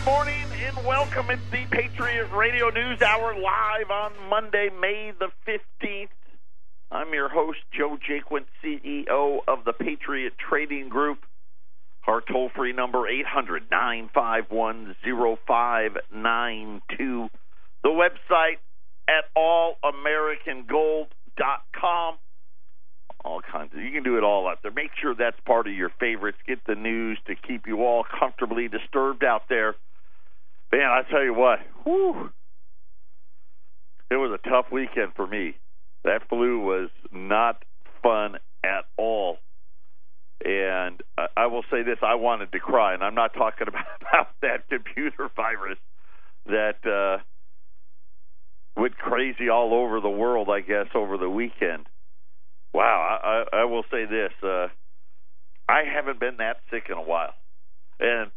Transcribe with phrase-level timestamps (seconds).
[0.00, 1.28] Good morning and welcome.
[1.28, 6.08] It's the Patriot Radio News Hour live on Monday, May the 15th.
[6.90, 11.18] I'm your host, Joe Jaquin, CEO of the Patriot Trading Group.
[12.06, 17.28] Our toll free number, 800 951 0592.
[17.82, 18.56] The website
[19.06, 22.14] at allamericangold.com.
[23.22, 24.72] All kinds of, you can do it all out there.
[24.72, 26.38] Make sure that's part of your favorites.
[26.46, 29.74] Get the news to keep you all comfortably disturbed out there.
[30.72, 32.30] Man, I tell you what, whew,
[34.10, 35.56] it was a tough weekend for me.
[36.04, 37.64] That flu was not
[38.02, 39.38] fun at all.
[40.44, 41.02] And
[41.36, 44.68] I will say this: I wanted to cry, and I'm not talking about, about that
[44.68, 45.78] computer virus
[46.46, 47.22] that uh,
[48.80, 50.48] went crazy all over the world.
[50.48, 51.86] I guess over the weekend.
[52.72, 54.68] Wow, I, I, will say this: uh,
[55.68, 57.34] I haven't been that sick in a while,
[57.98, 58.30] and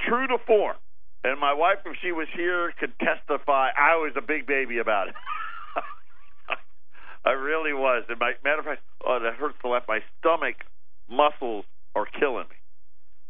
[0.00, 0.76] true to form.
[1.24, 3.70] And my wife, if she was here, could testify.
[3.70, 5.14] I was a big baby about it.
[7.24, 8.04] I really was.
[8.10, 9.84] And my matter of fact, oh, that hurts to laugh.
[9.88, 10.56] My stomach
[11.08, 11.64] muscles
[11.96, 12.56] are killing me.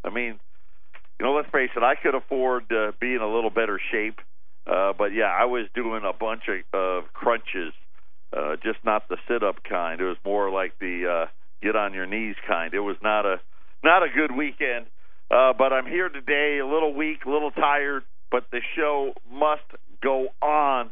[0.02, 0.40] I mean,
[1.20, 1.84] you know, let's face it.
[1.84, 4.18] I could afford to be in a little better shape,
[4.66, 7.72] uh, but yeah, I was doing a bunch of uh, crunches,
[8.36, 10.00] uh, just not the sit-up kind.
[10.00, 11.30] It was more like the uh,
[11.62, 12.74] get on your knees kind.
[12.74, 13.40] It was not a
[13.84, 14.86] not a good weekend.
[15.34, 19.62] Uh, but I'm here today, a little weak, a little tired, but the show must
[20.00, 20.90] go on.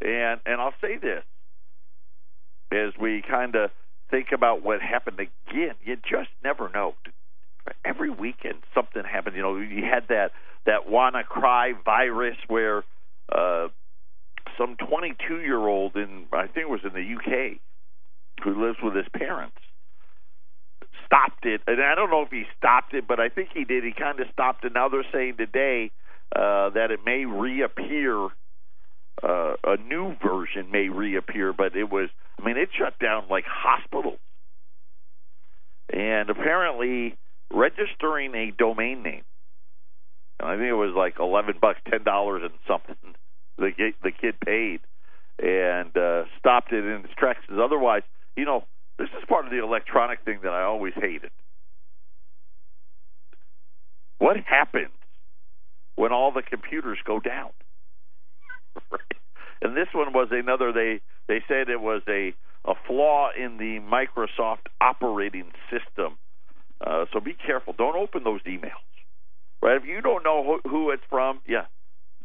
[0.00, 1.22] And and I'll say this
[2.72, 3.70] as we kind of
[4.10, 6.94] think about what happened again, you just never know.
[7.84, 9.36] Every weekend something happened.
[9.36, 10.30] You know, you had that
[10.64, 12.84] that WannaCry virus where
[13.30, 13.68] uh,
[14.56, 17.58] some 22 year old in I think it was in the UK
[18.42, 19.58] who lives with his parents
[21.14, 23.84] stopped it, and I don't know if he stopped it, but I think he did.
[23.84, 24.72] He kind of stopped it.
[24.74, 25.90] Now they're saying today
[26.34, 28.28] uh, that it may reappear.
[29.22, 32.08] Uh, a new version may reappear, but it was.
[32.40, 34.18] I mean, it shut down like hospitals,
[35.92, 37.16] and apparently
[37.52, 39.22] registering a domain name.
[40.40, 42.96] and I think it was like eleven bucks, ten dollars, and something.
[43.56, 43.70] The
[44.02, 44.80] the kid paid
[45.38, 47.40] and uh, stopped it in its tracks.
[47.50, 48.02] Otherwise,
[48.36, 48.64] you know,
[48.98, 51.30] this is part of the electronic thing that I always hated.
[54.18, 54.92] What happens
[55.96, 57.50] when all the computers go down?
[59.62, 60.72] and this one was another.
[60.72, 62.34] They they said it was a
[62.64, 66.16] a flaw in the Microsoft operating system.
[66.84, 67.74] Uh, so be careful.
[67.76, 68.84] Don't open those emails.
[69.60, 69.76] Right?
[69.76, 71.66] If you don't know who, who it's from, yeah,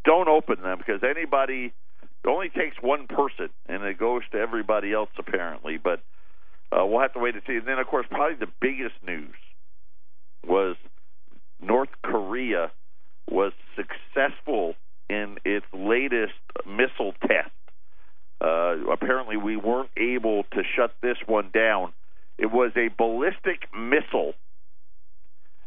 [0.04, 1.72] don't open them because anybody.
[2.22, 5.78] It only takes one person, and it goes to everybody else apparently.
[5.82, 6.02] But
[6.72, 7.56] uh, we'll have to wait and see.
[7.56, 9.34] And then, of course, probably the biggest news
[10.46, 10.76] was
[11.60, 12.70] North Korea
[13.30, 14.74] was successful
[15.08, 16.32] in its latest
[16.66, 17.50] missile test.
[18.40, 21.92] Uh, apparently, we weren't able to shut this one down.
[22.38, 24.32] It was a ballistic missile,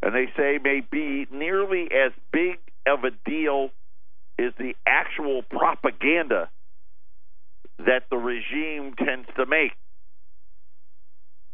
[0.01, 3.69] and they say may be nearly as big of a deal
[4.39, 6.49] as the actual propaganda
[7.77, 9.73] that the regime tends to make.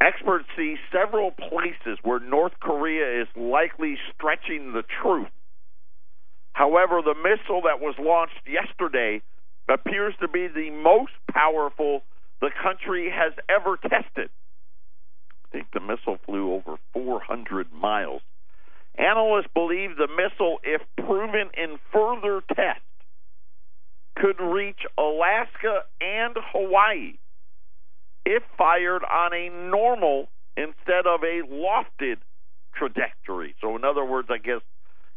[0.02, 5.28] Experts see several places where North Korea is likely stretching the truth.
[6.54, 9.22] However, the missile that was launched yesterday
[9.68, 12.04] appears to be the most powerful
[12.42, 14.30] the country has ever tested.
[15.46, 18.22] I think the missile flew over 400 miles.
[18.98, 22.82] Analysts believe the missile, if proven in further tests,
[24.16, 27.18] could reach Alaska and Hawaii
[28.30, 32.18] if fired on a normal instead of a lofted
[32.76, 33.56] trajectory.
[33.60, 34.62] So, in other words, I guess,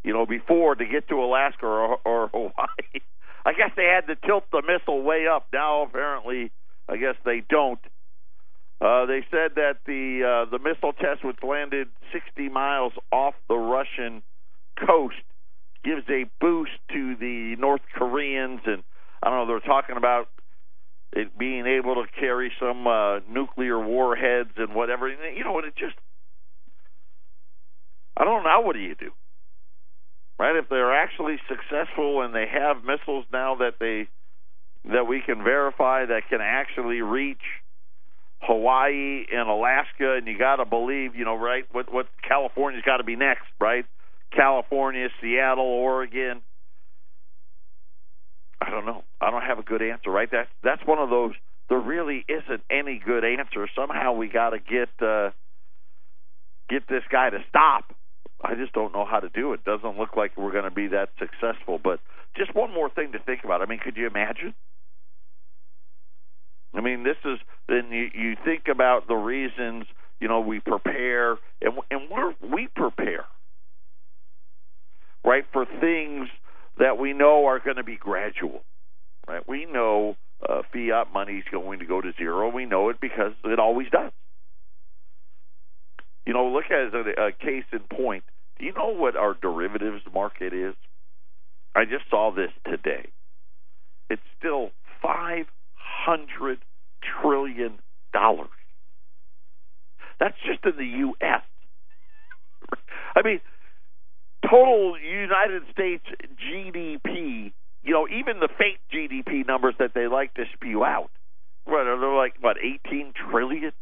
[0.03, 3.03] you know, before to get to Alaska or, or Hawaii,
[3.45, 5.49] I guess they had to tilt the missile way up.
[5.53, 6.51] Now, apparently,
[6.89, 7.81] I guess they don't.
[8.81, 13.57] Uh, they said that the uh, the missile test, which landed 60 miles off the
[13.57, 14.23] Russian
[14.87, 15.23] coast,
[15.85, 18.83] gives a boost to the North Koreans, and
[19.23, 19.47] I don't know.
[19.47, 20.29] They're talking about
[21.13, 25.09] it being able to carry some uh, nuclear warheads and whatever.
[25.09, 25.95] You know, it just
[28.17, 28.61] I don't know.
[28.61, 29.11] What do you do?
[30.39, 30.57] Right?
[30.57, 34.09] If they're actually successful and they have missiles now that they
[34.91, 37.43] that we can verify that can actually reach
[38.41, 41.65] Hawaii and Alaska, and you got to believe, you know, right?
[41.73, 43.85] What what California's got to be next, right?
[44.35, 46.41] California, Seattle, Oregon.
[48.63, 49.03] I don't know.
[49.21, 50.29] I don't have a good answer, right?
[50.31, 51.33] That's that's one of those.
[51.69, 53.69] There really isn't any good answer.
[53.75, 55.31] Somehow we got to get uh,
[56.69, 57.93] get this guy to stop.
[58.45, 59.65] I just don't know how to do it.
[59.65, 61.81] Doesn't look like we're going to be that successful.
[61.83, 62.01] But
[62.37, 63.63] just one more thing to think about.
[63.63, 64.55] I mean, could you imagine?
[66.75, 67.39] I mean, this is
[67.69, 69.87] then you, you think about the reasons
[70.21, 73.25] you know we prepare and and we we prepare
[75.25, 76.29] right for things
[76.79, 78.63] that we know are going to be gradual.
[79.29, 79.47] Right?
[79.49, 80.17] We know
[80.49, 82.49] uh, fiat money is going to go to zero.
[82.49, 84.13] We know it because it always does.
[86.27, 88.25] You know, look at a, a case in point.
[88.59, 90.75] Do you know what our derivatives market is?
[91.75, 93.09] I just saw this today.
[94.11, 94.71] It's still
[95.03, 96.59] five hundred
[97.23, 97.79] trillion
[98.13, 98.49] dollars.
[100.21, 101.43] That's just in the U.S.
[103.17, 103.41] I mean,
[104.53, 106.05] total United States
[106.37, 107.53] GDP.
[107.83, 111.11] You know, even the fake GDP numbers that they like to spew out,
[111.65, 112.35] what are they like?
[112.41, 113.73] What eighteen trillion?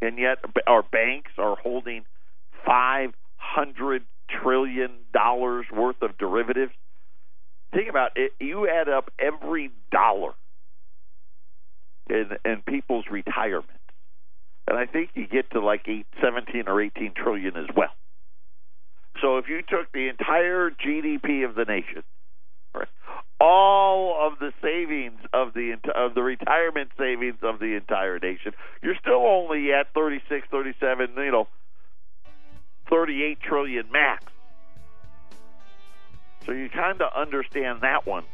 [0.00, 2.04] And yet, our banks are holding
[2.66, 4.02] five hundred
[4.42, 6.72] trillion dollars worth of derivatives.
[7.72, 8.32] Think about it.
[8.40, 10.32] You add up every dollar
[12.08, 13.80] in, in people's retirement,
[14.66, 17.92] and I think you get to like eight, 17 or 18 trillion as well.
[19.20, 22.02] So if you took the entire GDP of the nation,
[23.40, 28.96] all of the savings of the of the retirement savings of the entire nation, you're
[29.00, 31.48] still only at 36, 37, you know,
[32.90, 34.24] 38 trillion max.
[36.46, 38.24] So you kind of understand that one.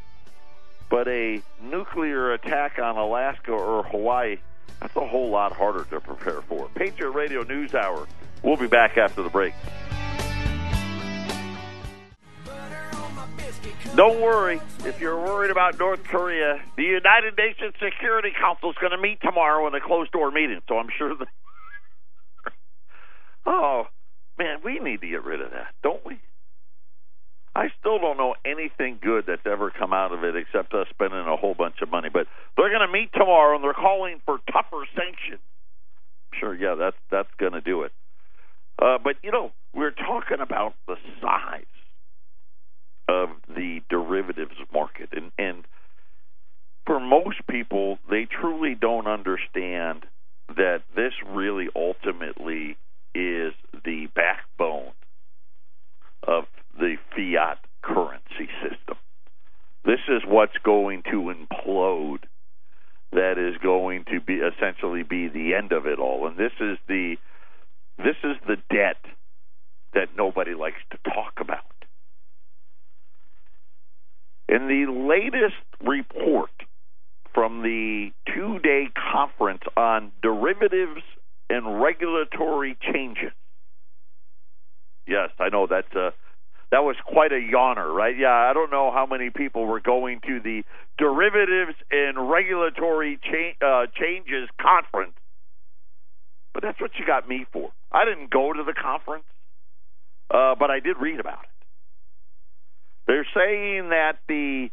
[0.89, 4.37] But a nuclear attack on Alaska or Hawaii,
[4.81, 6.69] that's a whole lot harder to prepare for.
[6.75, 8.07] Patriot Radio News Hour.
[8.43, 9.55] We'll be back after the break.
[13.97, 16.61] Don't worry if you're worried about North Korea.
[16.77, 20.61] The United Nations Security Council is going to meet tomorrow in a closed door meeting,
[20.69, 21.29] so I'm sure that.
[23.47, 23.87] oh,
[24.37, 26.19] man, we need to get rid of that, don't we?
[27.55, 31.21] I still don't know anything good that's ever come out of it except us spending
[31.21, 32.09] a whole bunch of money.
[32.13, 32.27] But
[32.57, 35.41] they're going to meet tomorrow, and they're calling for tougher sanctions.
[36.41, 37.93] Sure, yeah, that's that's going to do it.
[38.77, 41.65] Uh, but you know, we're talking about the size
[43.09, 45.65] of the derivatives market, and and
[46.87, 50.05] for most people, they truly don't understand
[50.49, 52.77] that this really ultimately
[53.15, 53.55] is
[53.85, 54.93] the backbone
[56.27, 56.45] of
[56.79, 58.97] the fiat currency system.
[59.85, 62.25] This is what's going to implode.
[63.13, 66.79] That is going to be essentially be the end of it all, and this is
[66.89, 67.17] the
[67.97, 68.97] this is the debt
[69.93, 71.74] that nobody likes to talk about.
[74.49, 76.51] In the latest report
[77.35, 81.03] from the two day conference on derivatives
[81.51, 83.33] and regulatory changes,
[85.07, 86.13] yes, I know that's a
[86.71, 88.17] that was quite a yawner, right?
[88.19, 90.65] Yeah, I don't know how many people were going to the
[90.99, 95.15] derivatives and regulatory cha- uh, changes conference,
[96.53, 97.71] but that's what you got me for.
[97.93, 99.25] I didn't go to the conference,
[100.33, 101.54] uh, but I did read about it.
[103.07, 104.71] They're saying that the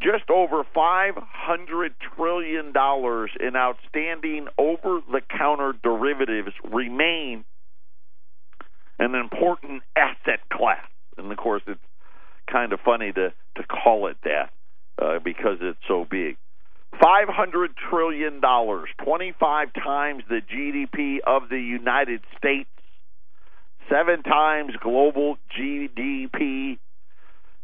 [0.00, 7.44] just over $500 trillion in outstanding over the counter derivatives remain
[8.98, 10.86] an important asset class.
[11.16, 11.80] And of course, it's
[12.50, 14.50] kind of funny to, to call it that
[15.00, 16.36] uh, because it's so big.
[16.94, 22.68] $500 trillion, 25 times the GDP of the United States,
[23.88, 26.78] seven times global GDP.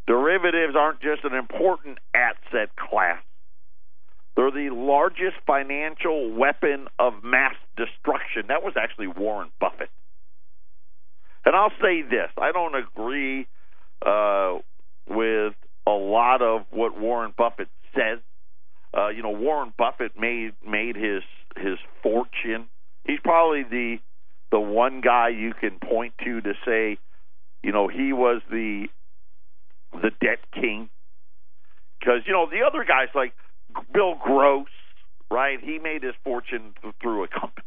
[0.06, 3.22] Derivatives aren't just an important asset class,
[4.36, 8.44] they're the largest financial weapon of mass destruction.
[8.48, 9.90] That was actually Warren Buffett.
[11.44, 13.46] And I'll say this I don't agree
[14.04, 14.58] uh,
[15.08, 15.54] with
[15.86, 18.18] a lot of what Warren Buffett says.
[18.96, 21.22] Uh, you know, Warren Buffett made made his
[21.56, 22.66] his fortune.
[23.04, 23.98] He's probably the
[24.50, 26.98] the one guy you can point to to say,
[27.62, 28.88] you know, he was the
[29.92, 30.88] the debt king.
[31.98, 33.32] Because you know the other guys like
[33.92, 34.68] Bill Gross,
[35.30, 35.58] right?
[35.62, 37.66] He made his fortune through a company.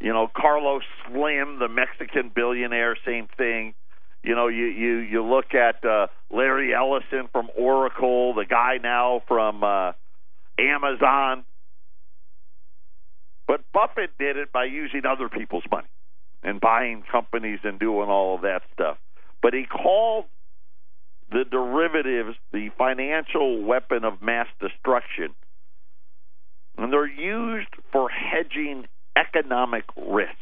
[0.00, 3.74] You know, Carlos Slim, the Mexican billionaire, same thing.
[4.22, 9.22] You know, you you you look at uh, Larry Ellison from Oracle, the guy now
[9.26, 9.92] from uh,
[10.58, 11.44] Amazon.
[13.46, 15.88] But Buffett did it by using other people's money
[16.42, 18.98] and buying companies and doing all of that stuff.
[19.42, 20.24] But he called
[21.30, 25.34] the derivatives the financial weapon of mass destruction.
[26.76, 30.32] And they're used for hedging economic risk.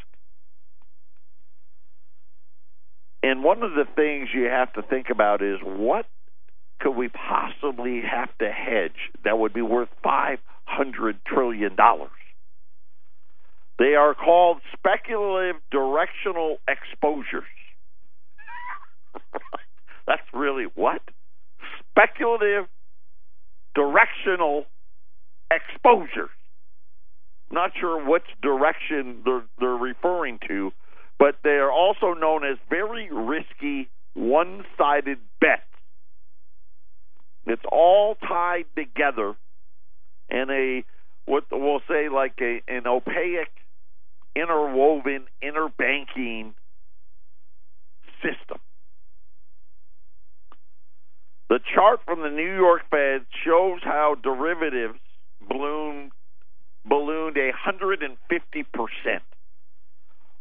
[3.23, 6.05] And one of the things you have to think about is what
[6.79, 10.37] could we possibly have to hedge that would be worth $500
[11.25, 11.75] trillion?
[13.79, 17.43] They are called speculative directional exposures.
[20.07, 21.01] That's really what?
[21.91, 22.65] Speculative
[23.75, 24.65] directional
[25.51, 26.29] exposures.
[27.49, 30.71] I'm not sure which direction they're, they're referring to,
[31.19, 35.61] but they are also known as very risky one sided bets.
[37.45, 39.35] It's all tied together
[40.29, 40.83] in a
[41.25, 43.47] what we'll say like a an opaque
[44.35, 46.53] interwoven interbanking
[48.21, 48.59] system.
[51.49, 54.99] The chart from the New York Fed shows how derivatives
[55.47, 56.11] ballooned
[56.85, 59.23] ballooned 150 percent,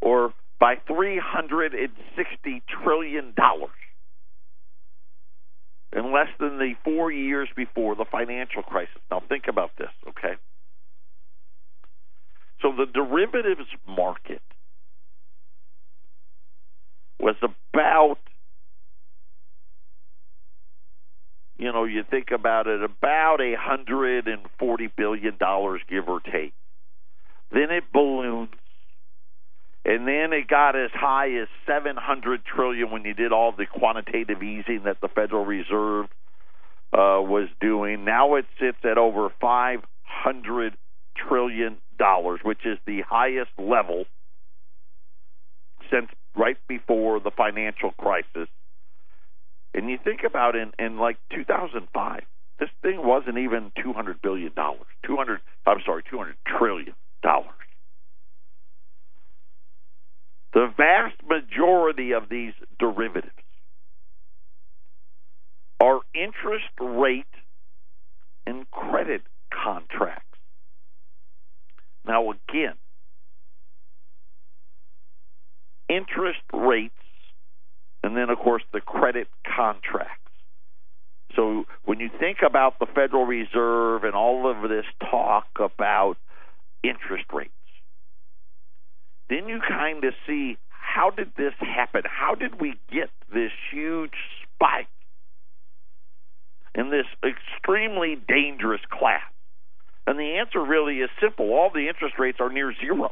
[0.00, 3.70] or by 360 trillion dollars
[5.92, 9.00] in less than the four years before the financial crisis.
[9.10, 10.34] Now think about this, okay?
[12.62, 14.42] So the derivatives market
[17.18, 18.18] was about,
[21.58, 26.20] you know, you think about it, about a hundred and forty billion dollars, give or
[26.20, 26.52] take.
[27.50, 28.50] Then it balloons,
[29.84, 33.66] and then it got as high as seven hundred trillion when you did all the
[33.66, 36.06] quantitative easing that the Federal Reserve
[36.92, 38.04] uh, was doing.
[38.04, 40.76] Now it sits at over five hundred
[41.16, 44.04] trillion dollars, which is the highest level
[45.90, 48.48] since right before the financial crisis.
[49.76, 52.22] And you think about in in like 2005,
[52.58, 54.86] this thing wasn't even 200 billion dollars.
[55.04, 57.50] 200 I'm sorry, 200 trillion dollars.
[60.54, 63.30] The vast majority of these derivatives
[65.78, 67.26] are interest rate
[68.46, 69.20] and credit
[69.52, 70.22] contracts.
[72.06, 72.76] Now, again,
[75.90, 76.94] interest rates,
[78.06, 80.30] and then, of course, the credit contracts.
[81.34, 86.14] So, when you think about the Federal Reserve and all of this talk about
[86.84, 87.50] interest rates,
[89.28, 92.02] then you kind of see how did this happen?
[92.04, 94.14] How did we get this huge
[94.54, 94.86] spike
[96.76, 99.28] in this extremely dangerous class?
[100.06, 101.50] And the answer really is simple.
[101.50, 103.10] All the interest rates are near zero.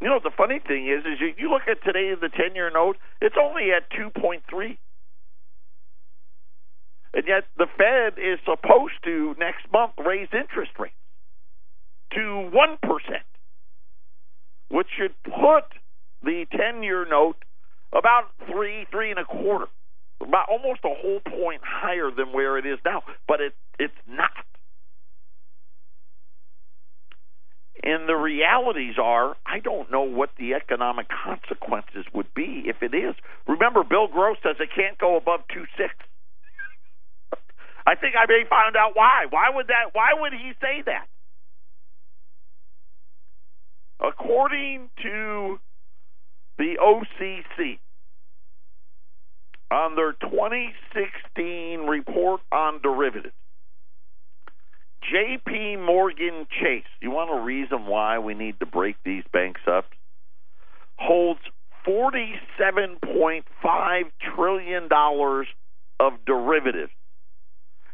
[0.00, 2.96] You know, the funny thing is, is you, you look at today the 10-year note,
[3.20, 4.78] it's only at 2.3.
[7.14, 10.94] And yet the Fed is supposed to next month raise interest rates
[12.12, 12.78] to 1%,
[14.70, 15.64] which should put
[16.22, 17.36] the 10-year note
[17.92, 19.66] about three, three and a quarter,
[20.20, 23.02] about almost a whole point higher than where it is now.
[23.26, 24.30] But it, it's not.
[27.82, 32.94] And the realities are, I don't know what the economic consequences would be if it
[32.94, 33.14] is.
[33.46, 35.94] Remember, Bill Gross says it can't go above two six.
[37.86, 39.26] I think I may find out why.
[39.30, 39.90] Why would that?
[39.94, 41.06] Why would he say that?
[44.00, 45.58] According to
[46.58, 47.78] the OCC,
[49.70, 53.34] on their 2016 report on derivatives,
[55.02, 55.76] J.P.
[55.76, 59.86] Morgan Chase, you want a reason why we need to break these banks up?
[60.96, 61.40] Holds
[61.86, 63.42] $47.5
[64.34, 64.88] trillion
[66.00, 66.92] of derivatives.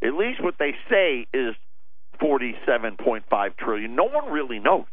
[0.03, 1.55] At least what they say is
[2.21, 3.95] 47.5 trillion.
[3.95, 4.87] No one really knows.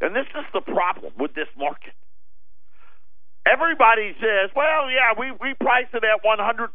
[0.00, 1.94] And this is the problem with this market.
[3.46, 6.68] Everybody says, well, yeah, we, we price it at 100%.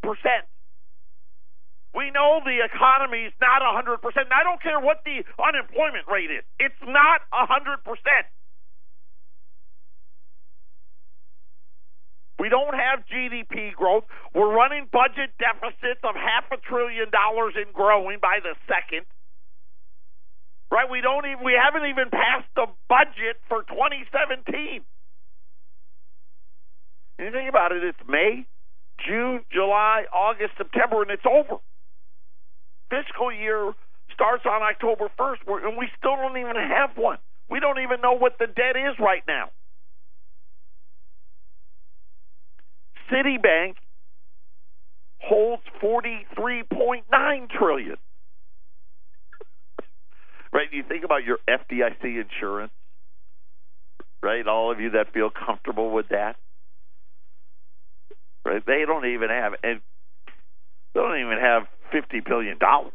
[1.93, 3.97] We know the economy is not 100%.
[4.03, 7.81] And I don't care what the unemployment rate is, it's not 100%.
[12.39, 14.05] We don't have GDP growth.
[14.33, 19.05] We're running budget deficits of half a trillion dollars in growing by the second.
[20.71, 20.87] Right?
[20.89, 24.85] We don't even we haven't even passed the budget for 2017.
[27.17, 28.47] And you think about it, it's May,
[29.05, 31.59] June, July, August, September, and it's over
[32.89, 33.73] fiscal year
[34.13, 37.17] starts on October 1st, and we still don't even have one.
[37.49, 39.49] We don't even know what the debt is right now.
[43.11, 43.75] Citibank
[45.19, 47.97] holds 43.9 trillion.
[50.53, 52.71] right, you think about your FDIC insurance,
[54.21, 54.45] right?
[54.47, 56.35] All of you that feel comfortable with that.
[58.45, 58.65] Right?
[58.65, 59.81] They don't even have and
[60.93, 62.93] they don't even have fifty billion dollars,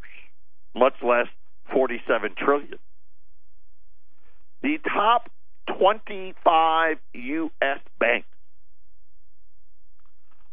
[0.74, 1.26] much less
[1.72, 2.78] forty-seven trillion.
[4.62, 5.30] The top
[5.78, 7.78] twenty-five U.S.
[7.98, 8.26] banks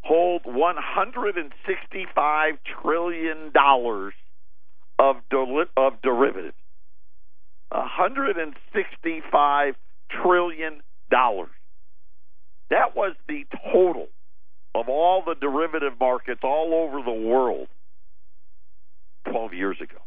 [0.02, 4.14] hold one hundred and sixty-five trillion dollars
[5.00, 5.18] of
[5.78, 6.56] of derivatives.
[7.74, 9.76] $165
[10.24, 10.82] trillion.
[11.10, 14.08] That was the total
[14.74, 17.68] of all the derivative markets all over the world
[19.30, 19.98] 12 years ago.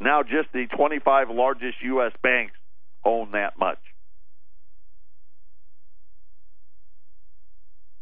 [0.00, 2.12] Now, just the 25 largest U.S.
[2.22, 2.56] banks
[3.04, 3.78] own that much.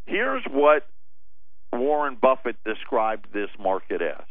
[0.07, 0.87] Here's what
[1.73, 4.25] Warren Buffett described this market as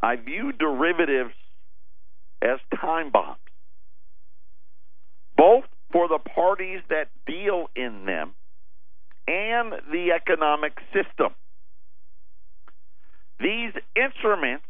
[0.00, 1.34] I view derivatives
[2.40, 3.38] as time bombs,
[5.36, 8.34] both for the parties that deal in them
[9.26, 11.34] and the economic system.
[13.40, 14.64] These instruments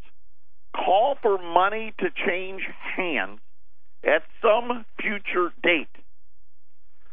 [0.74, 2.62] call for money to change
[2.96, 3.40] hands
[4.04, 5.88] at some future date,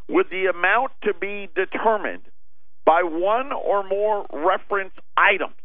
[0.07, 2.23] with the amount to be determined
[2.85, 5.55] by one or more reference items,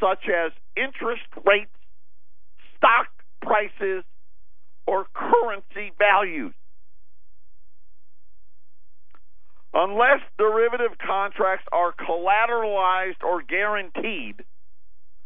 [0.00, 1.70] such as interest rates,
[2.76, 3.08] stock
[3.42, 4.04] prices,
[4.86, 6.54] or currency values.
[9.74, 14.42] Unless derivative contracts are collateralized or guaranteed,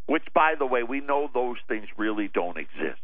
[0.07, 3.01] which, by the way, we know those things really don't exist.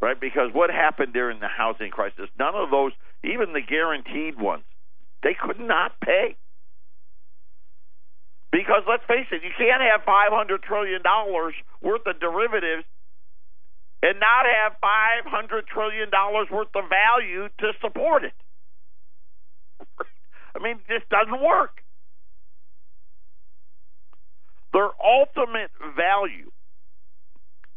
[0.00, 0.20] Right?
[0.20, 2.92] Because what happened during the housing crisis, none of those,
[3.24, 4.64] even the guaranteed ones,
[5.22, 6.36] they could not pay.
[8.52, 11.02] Because let's face it, you can't have $500 trillion
[11.82, 12.84] worth of derivatives
[14.02, 16.10] and not have $500 trillion
[16.52, 18.32] worth of value to support it.
[20.54, 21.82] I mean, this doesn't work.
[24.76, 26.50] Their ultimate value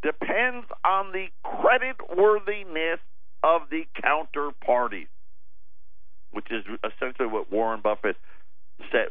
[0.04, 3.00] depends on the credit worthiness
[3.42, 5.08] of the counterparties,
[6.32, 8.18] which is essentially what Warren Buffett
[8.92, 9.08] said.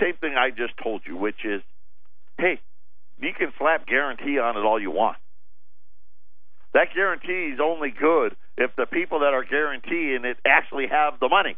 [0.00, 1.62] Same thing I just told you, which is,
[2.38, 2.58] hey,
[3.20, 5.18] you can slap guarantee on it all you want.
[6.74, 11.28] That guarantee is only good if the people that are guaranteeing it actually have the
[11.28, 11.56] money.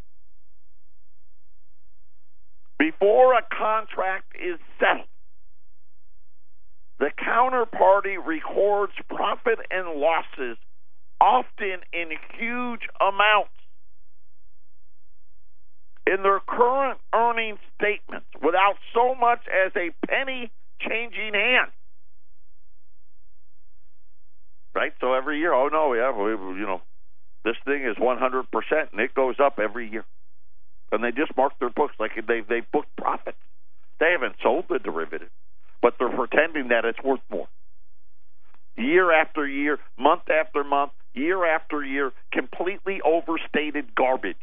[2.78, 5.06] Before a contract is settled,
[7.00, 10.58] the counterparty records profit and losses,
[11.20, 13.50] often in huge amounts,
[16.06, 21.72] in their current earnings statements without so much as a penny changing hands.
[24.74, 24.92] Right?
[25.00, 26.82] So every year, oh no, yeah, we, you know,
[27.44, 28.44] this thing is 100%
[28.92, 30.04] and it goes up every year
[30.92, 33.38] and they just mark their books like they they booked profits.
[33.98, 35.30] They haven't sold the derivative,
[35.82, 37.48] but they're pretending that it's worth more.
[38.76, 44.36] Year after year, month after month, year after year, completely overstated garbage.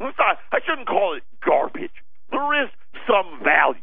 [0.00, 1.92] Not, I shouldn't call it garbage.
[2.30, 2.70] There is
[3.06, 3.80] some value.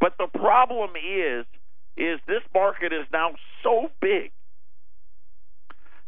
[0.00, 1.44] But the problem is,
[1.96, 4.30] is this market is now so big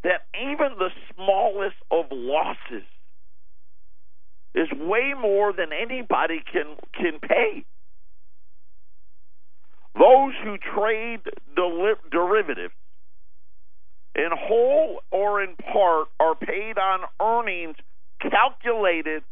[0.04, 2.86] that even the smallest of losses
[4.54, 7.64] is way more than anybody can can pay.
[9.94, 11.20] Those who trade
[12.10, 12.74] derivatives
[14.14, 17.76] in whole or in part are paid on earnings
[18.20, 19.22] calculated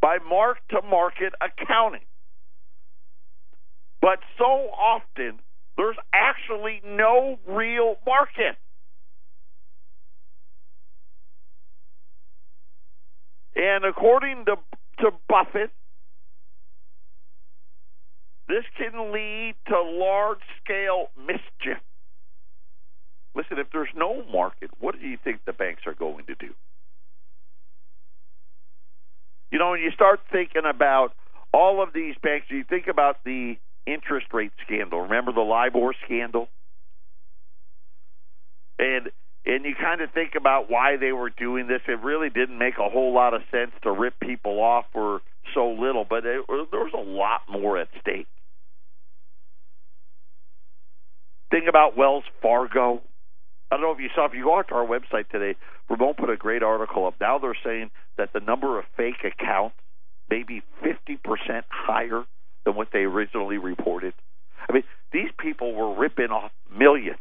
[0.00, 2.04] by mark to market accounting.
[4.00, 5.40] But so often
[5.76, 8.56] there's actually no real market.
[13.56, 14.56] And according to,
[15.00, 15.70] to Buffett,
[18.48, 21.80] this can lead to large scale mischief.
[23.34, 26.52] Listen, if there's no market, what do you think the banks are going to do?
[29.52, 31.12] You know, when you start thinking about
[31.52, 35.02] all of these banks, you think about the interest rate scandal.
[35.02, 36.48] Remember the LIBOR scandal?
[38.78, 39.10] And
[39.46, 41.80] and you kind of think about why they were doing this.
[41.88, 45.20] It really didn't make a whole lot of sense to rip people off for
[45.54, 48.26] so little, but it, there was a lot more at stake.
[51.50, 53.02] Think about Wells Fargo.
[53.70, 55.56] I don't know if you saw, if you go onto our website today,
[55.88, 57.14] Ramon put a great article up.
[57.20, 59.76] Now they're saying that the number of fake accounts
[60.28, 61.18] may be 50%
[61.68, 62.24] higher
[62.64, 64.12] than what they originally reported.
[64.68, 67.18] I mean, these people were ripping off millions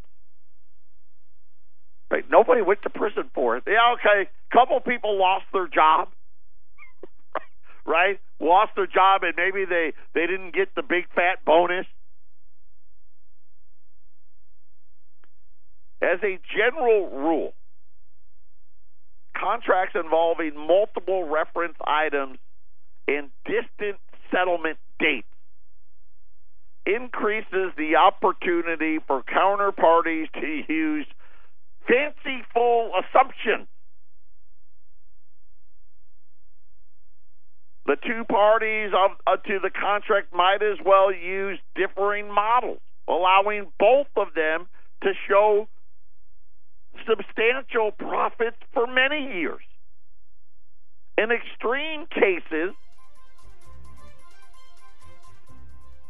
[2.30, 3.64] Nobody went to prison for it.
[3.68, 4.30] Yeah, okay.
[4.52, 6.10] Couple people lost their job,
[7.86, 8.20] right?
[8.40, 11.86] Lost their job, and maybe they they didn't get the big fat bonus.
[16.02, 17.54] As a general rule,
[19.38, 22.40] contracts involving multiple reference items
[23.08, 24.00] and distant
[24.32, 25.28] settlement dates
[26.86, 31.06] increases the opportunity for counterparties to use
[31.90, 33.68] fanciful assumptions.
[37.86, 43.72] The two parties of, uh, to the contract might as well use differing models, allowing
[43.80, 44.68] both of them
[45.02, 45.68] to show
[47.08, 49.64] substantial profits for many years.
[51.18, 52.76] In extreme cases,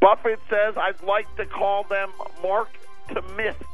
[0.02, 2.10] Buffett says, I'd like to call them
[2.44, 2.70] mark
[3.13, 3.68] to myth.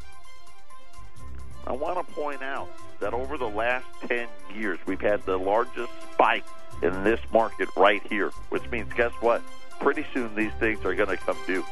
[1.67, 5.91] I want to point out that over the last 10 years, we've had the largest
[6.13, 6.45] spike
[6.81, 9.41] in this market right here, which means, guess what?
[9.79, 11.65] Pretty soon these things are going to come due.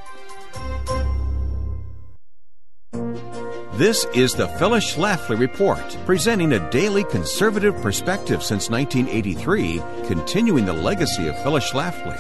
[3.73, 10.73] This is the Phyllis Schlafly Report, presenting a daily conservative perspective since 1983, continuing the
[10.73, 12.19] legacy of Phyllis Schlafly.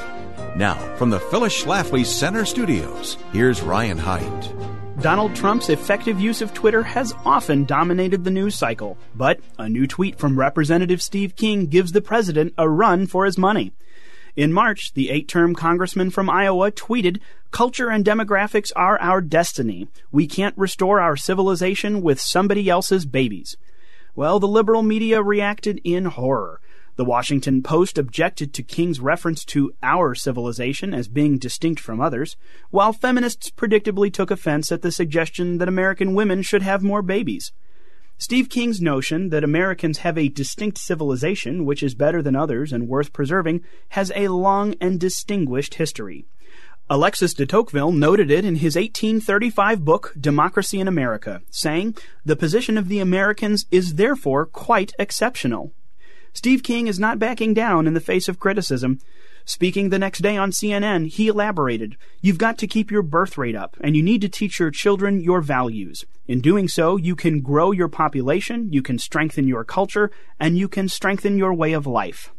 [0.55, 4.72] Now, from the Phyllis Schlafly Center Studios, here's Ryan Haidt.
[5.01, 9.87] Donald Trump's effective use of Twitter has often dominated the news cycle, but a new
[9.87, 13.73] tweet from Representative Steve King gives the president a run for his money.
[14.35, 17.19] In March, the eight term congressman from Iowa tweeted,
[17.51, 19.87] Culture and demographics are our destiny.
[20.11, 23.57] We can't restore our civilization with somebody else's babies.
[24.15, 26.61] Well, the liberal media reacted in horror.
[26.95, 32.37] The Washington Post objected to King's reference to our civilization as being distinct from others,
[32.69, 37.51] while feminists predictably took offense at the suggestion that American women should have more babies.
[38.19, 42.87] Steve King's notion that Americans have a distinct civilization which is better than others and
[42.87, 46.27] worth preserving has a long and distinguished history.
[46.91, 52.77] Alexis de Tocqueville noted it in his 1835 book, Democracy in America, saying, The position
[52.77, 55.73] of the Americans is therefore quite exceptional.
[56.33, 58.99] Steve King is not backing down in the face of criticism.
[59.45, 63.55] Speaking the next day on CNN, he elaborated, You've got to keep your birth rate
[63.55, 66.05] up, and you need to teach your children your values.
[66.27, 70.67] In doing so, you can grow your population, you can strengthen your culture, and you
[70.67, 72.31] can strengthen your way of life.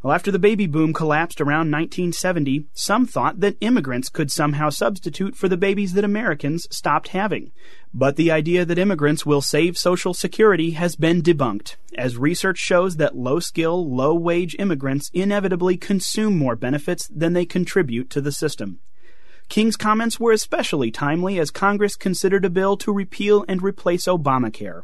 [0.00, 5.34] Well, after the baby boom collapsed around 1970, some thought that immigrants could somehow substitute
[5.34, 7.50] for the babies that Americans stopped having.
[7.92, 12.96] But the idea that immigrants will save Social Security has been debunked, as research shows
[12.96, 18.30] that low skill, low wage immigrants inevitably consume more benefits than they contribute to the
[18.30, 18.78] system.
[19.48, 24.82] King's comments were especially timely as Congress considered a bill to repeal and replace Obamacare.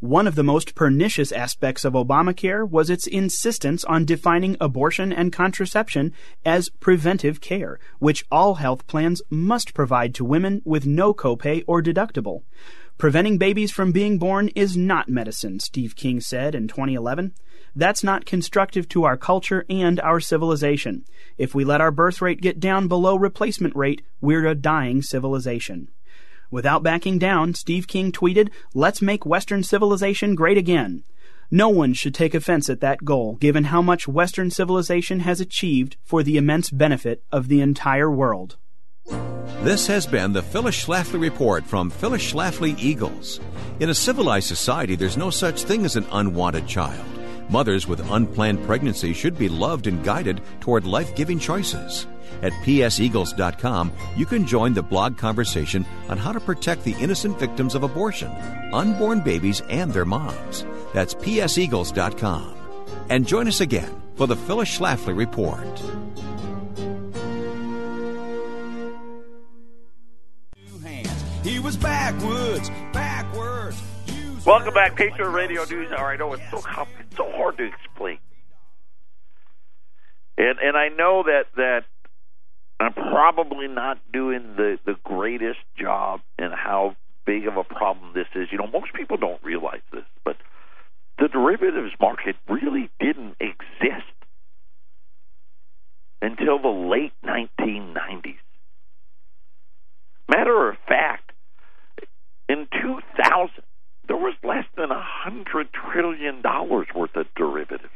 [0.00, 5.32] One of the most pernicious aspects of Obamacare was its insistence on defining abortion and
[5.32, 6.12] contraception
[6.44, 11.82] as preventive care, which all health plans must provide to women with no copay or
[11.82, 12.42] deductible.
[12.96, 17.32] Preventing babies from being born is not medicine, Steve King said in 2011.
[17.74, 21.04] That's not constructive to our culture and our civilization.
[21.36, 25.88] If we let our birth rate get down below replacement rate, we're a dying civilization.
[26.54, 31.02] Without backing down, Steve King tweeted, Let's make Western civilization great again.
[31.50, 35.96] No one should take offense at that goal, given how much Western civilization has achieved
[36.04, 38.56] for the immense benefit of the entire world.
[39.64, 43.40] This has been the Phyllis Schlafly Report from Phyllis Schlafly Eagles.
[43.80, 47.04] In a civilized society, there's no such thing as an unwanted child.
[47.50, 52.06] Mothers with unplanned pregnancy should be loved and guided toward life giving choices.
[52.42, 57.74] At pseagles.com, you can join the blog conversation on how to protect the innocent victims
[57.74, 58.30] of abortion,
[58.72, 60.64] unborn babies, and their moms.
[60.92, 62.54] That's pseagles.com.
[63.10, 65.82] And join us again for the Phyllis Schlafly Report.
[71.42, 73.82] He was backwards, backwards.
[74.46, 76.10] Welcome back, Patriot Radio News Hour.
[76.12, 78.18] I know it's so it's so hard to explain,
[80.38, 81.84] and and I know that that
[82.84, 88.26] I'm probably not doing the the greatest job in how big of a problem this
[88.34, 88.48] is.
[88.50, 90.36] You know, most people don't realize this, but
[91.18, 94.12] the derivatives market really didn't exist
[96.20, 98.36] until the late 1990s.
[100.28, 101.32] Matter of fact,
[102.48, 103.50] in 2000,
[104.08, 107.92] there was less than a hundred trillion dollars worth of derivatives.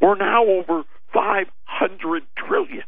[0.00, 0.84] We're now over
[1.80, 2.84] 500 trillion.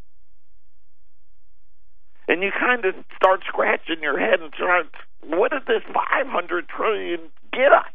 [2.28, 4.86] And you kind of start scratching your head and start
[5.26, 7.20] what did this 500 trillion
[7.52, 7.86] get us?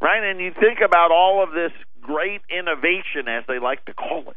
[0.00, 0.22] Right?
[0.22, 4.36] And you think about all of this great innovation, as they like to call it.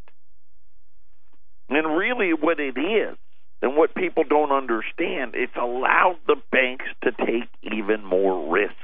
[1.70, 3.18] And really, what it is,
[3.62, 8.76] and what people don't understand, it's allowed the banks to take even more risk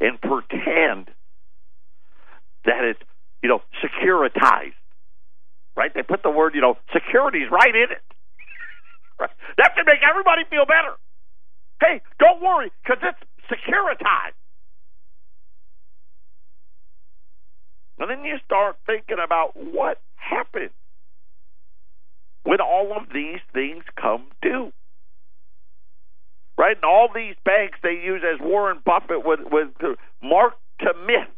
[0.00, 1.10] and pretend
[2.64, 3.00] that it's,
[3.42, 4.74] you know, securitized.
[5.76, 5.92] Right?
[5.94, 8.02] They put the word, you know, securities right in it.
[9.20, 9.30] Right?
[9.56, 10.94] That should make everybody feel better.
[11.80, 13.18] Hey, don't worry, because it's
[13.50, 14.38] securitized.
[17.98, 20.70] And then you start thinking about what happened
[22.44, 24.72] when all of these things come due.
[26.56, 26.76] Right?
[26.76, 29.68] And all these banks they use as Warren Buffett with with
[30.22, 31.28] mark to myth.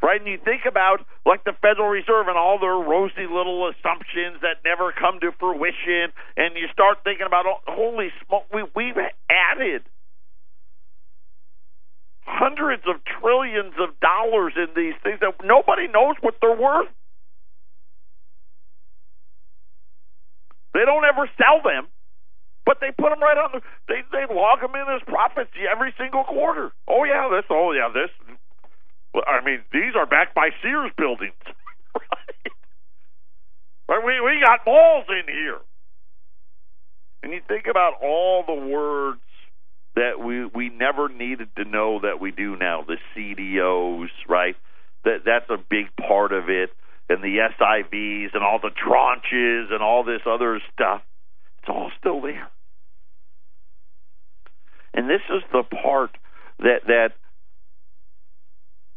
[0.00, 0.20] Right?
[0.20, 4.62] And you think about like the Federal Reserve and all their rosy little assumptions that
[4.64, 8.96] never come to fruition, and you start thinking about oh, holy smoke, we we've
[9.28, 9.82] added
[12.22, 16.88] hundreds of trillions of dollars in these things that nobody knows what they're worth.
[20.74, 21.88] They don't ever sell them,
[22.64, 23.60] but they put them right on the.
[23.88, 26.70] They they log them in as profits every single quarter.
[26.86, 27.44] Oh yeah, this.
[27.50, 28.12] Oh yeah, this.
[29.14, 31.34] I mean, these are backed by Sears buildings,
[33.88, 34.04] right?
[34.04, 35.58] We we got malls in here,
[37.22, 39.20] and you think about all the words
[39.96, 42.84] that we we never needed to know that we do now.
[42.86, 44.56] The CDOs, right?
[45.04, 46.70] That that's a big part of it,
[47.08, 51.02] and the SIVs and all the tranches and all this other stuff.
[51.60, 52.48] It's all still there,
[54.94, 56.10] and this is the part
[56.60, 57.12] that that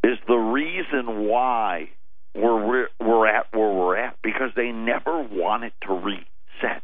[0.03, 1.89] is the reason why
[2.35, 6.81] we're we're, at where we're at because they never wanted to reset.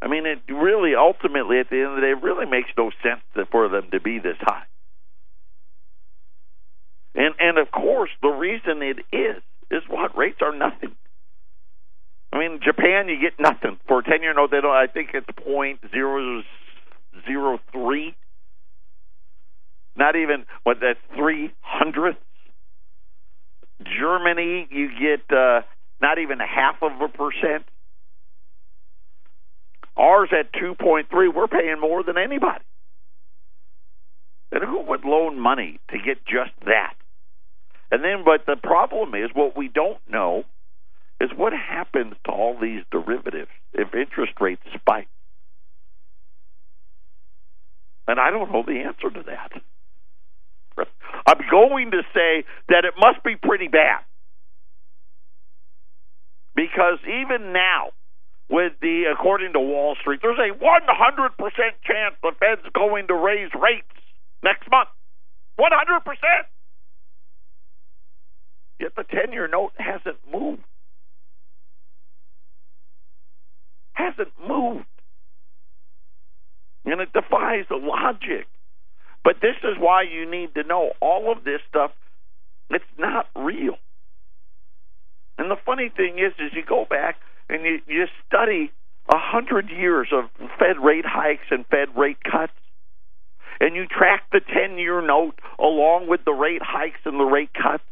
[0.00, 2.90] I mean, it really ultimately, at the end of the day, it really makes no
[3.02, 4.64] sense for them to be this high.
[7.14, 10.94] And and of course, the reason it is is what rates are nothing.
[12.32, 14.50] I mean, Japan, you get nothing for a ten-year note.
[14.50, 14.74] They don't.
[14.74, 16.42] I think it's point zero
[17.26, 18.16] zero three.
[19.96, 22.20] Not even what that's three hundredths.
[23.82, 25.62] Germany, you get uh,
[26.00, 27.64] not even half of a percent.
[29.96, 32.64] Ours at 2.3, we're paying more than anybody.
[34.50, 36.94] And who would loan money to get just that?
[37.90, 40.44] And then, but the problem is, what we don't know
[41.20, 45.08] is what happens to all these derivatives if interest rates spike.
[48.06, 49.62] And I don't know the answer to that.
[50.78, 54.00] I'm going to say that it must be pretty bad.
[56.54, 57.90] Because even now,
[58.48, 63.50] with the, according to Wall Street, there's a 100% chance the Fed's going to raise
[63.54, 63.88] rates
[64.42, 64.88] next month.
[65.58, 66.04] 100%.
[68.80, 70.62] Yet the 10 year note hasn't moved.
[73.92, 74.84] Hasn't moved.
[76.84, 78.46] And it defies the logic.
[79.24, 81.90] But this is why you need to know all of this stuff,
[82.70, 83.76] it's not real.
[85.38, 87.16] And the funny thing is, is you go back
[87.48, 88.70] and you, you study
[89.08, 92.52] a hundred years of Fed rate hikes and Fed rate cuts,
[93.60, 97.82] and you track the ten-year note along with the rate hikes and the rate cuts,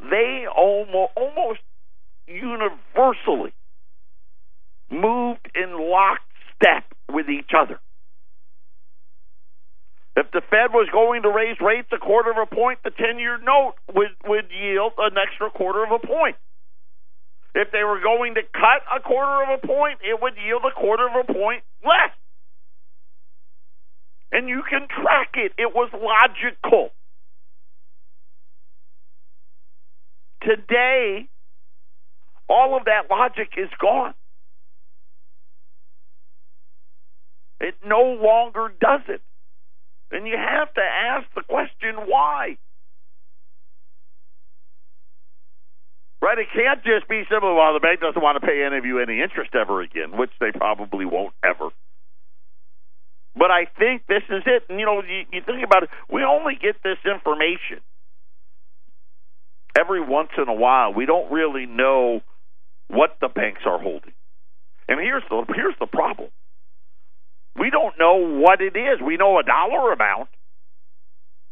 [0.00, 1.60] they almost almost
[2.26, 3.52] universally
[4.90, 7.78] moved in lockstep with each other.
[10.20, 13.18] If the Fed was going to raise rates a quarter of a point, the 10
[13.18, 16.36] year note would, would yield an extra quarter of a point.
[17.54, 20.78] If they were going to cut a quarter of a point, it would yield a
[20.78, 22.12] quarter of a point less.
[24.30, 25.52] And you can track it.
[25.56, 26.90] It was logical.
[30.42, 31.28] Today,
[32.46, 34.12] all of that logic is gone.
[37.58, 39.22] It no longer does it.
[40.10, 42.56] And you have to ask the question why.
[46.20, 46.38] Right?
[46.38, 47.56] It can't just be simple.
[47.56, 50.30] Well, the bank doesn't want to pay any of you any interest ever again, which
[50.40, 51.70] they probably won't ever.
[53.34, 54.64] But I think this is it.
[54.68, 57.80] And, you know, you, you think about it, we only get this information
[59.78, 60.92] every once in a while.
[60.92, 62.20] We don't really know
[62.88, 64.12] what the banks are holding.
[64.88, 66.28] And here's the here's the problem.
[67.58, 69.00] We don't know what it is.
[69.04, 70.28] We know a dollar amount.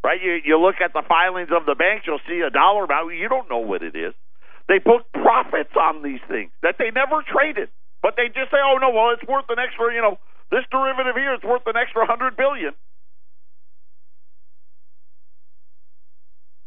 [0.05, 0.21] Right?
[0.23, 3.15] You you look at the filings of the banks, you'll see a dollar amount.
[3.17, 4.15] You don't know what it is.
[4.69, 7.69] They book profits on these things that they never traded,
[8.03, 10.19] but they just say, "Oh no, well it's worth an extra, you know,
[10.51, 12.75] this derivative here is worth an extra hundred billion.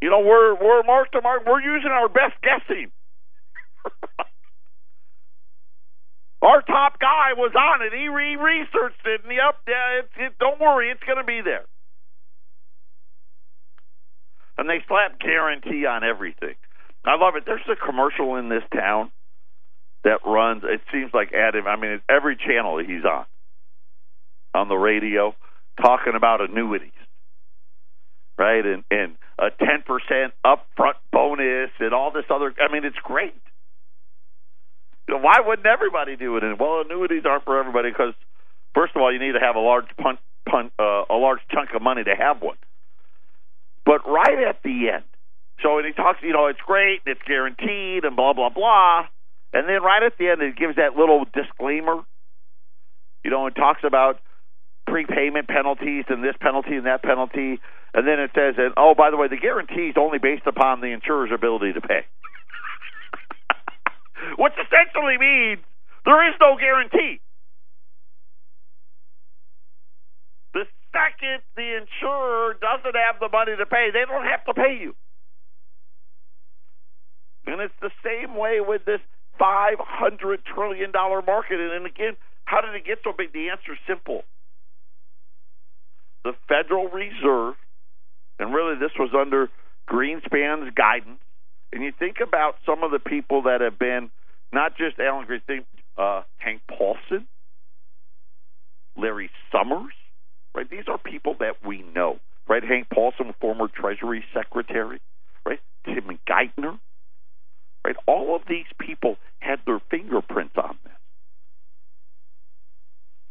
[0.02, 1.44] You know, we're we're mark to mark.
[1.48, 2.92] We're using our best guessing.
[6.72, 7.92] top guy was on it.
[7.92, 11.42] He re- researched it, and yep, yeah, it's, it, don't worry, it's going to be
[11.44, 11.66] there.
[14.58, 16.56] And they slap guarantee on everything.
[17.04, 17.44] I love it.
[17.46, 19.12] There's a commercial in this town
[20.04, 20.64] that runs.
[20.64, 21.68] It seems like Adam.
[21.68, 23.26] I mean, it's every channel he's on
[24.54, 25.34] on the radio
[25.82, 26.92] talking about annuities,
[28.38, 28.64] right?
[28.66, 32.54] And and a ten percent upfront bonus and all this other.
[32.60, 33.34] I mean, it's great.
[35.18, 36.44] Why wouldn't everybody do it?
[36.44, 38.14] And well, annuities aren't for everybody because
[38.74, 40.20] first of all, you need to have a large punt,
[40.50, 42.58] punt, uh, a large chunk of money to have one.
[43.86, 45.04] But right at the end,
[45.64, 49.08] so he talks, you know, it's great, it's guaranteed, and blah blah blah.
[49.54, 52.04] And then right at the end, it gives that little disclaimer,
[53.24, 54.20] you know, and talks about
[54.88, 57.60] prepayment penalties and this penalty and that penalty.
[57.94, 60.80] And then it says, and oh, by the way, the guarantee is only based upon
[60.80, 62.06] the insurer's ability to pay.
[64.38, 65.62] Which essentially means
[66.06, 67.22] there is no guarantee.
[70.54, 74.78] The second the insurer doesn't have the money to pay, they don't have to pay
[74.80, 74.96] you.
[77.46, 79.02] And it's the same way with this
[79.40, 79.78] $500
[80.54, 81.60] trillion market.
[81.60, 83.34] And again, how did it get so big?
[83.34, 84.24] The answer is simple.
[86.24, 87.56] The Federal Reserve,
[88.38, 89.50] and really this was under
[89.90, 91.20] Greenspan's guidance,
[91.74, 94.12] and you think about some of the people that have been,
[94.52, 95.66] not just Alan Greenspan,
[95.98, 97.28] uh, Hank Paulson,
[98.98, 99.94] Larry Summers,
[100.56, 100.70] right?
[100.70, 102.64] These are people that we know, right?
[102.64, 105.00] Hank Paulson, former Treasury Secretary,
[105.46, 105.60] right?
[105.86, 106.80] Tim Geithner,
[107.86, 107.96] right?
[108.06, 110.94] All of these people had their fingerprints on this,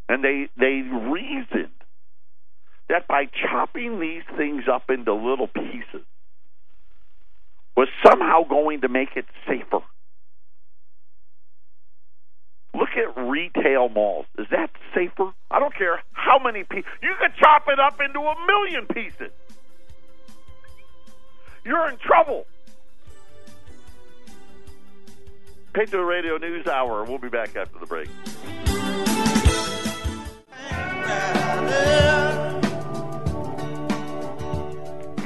[0.08, 1.70] and they they reasoned
[2.88, 6.06] that by chopping these things up into little pieces
[7.76, 9.80] was somehow going to make it safer.
[12.74, 14.26] Look at retail malls.
[14.38, 15.32] Is that safer?
[15.50, 16.90] I don't care how many pieces.
[17.02, 19.32] You could chop it up into a million pieces.
[21.64, 22.46] You're in trouble.
[25.72, 27.04] Patriot Radio News Hour.
[27.04, 28.08] We'll be back after the break.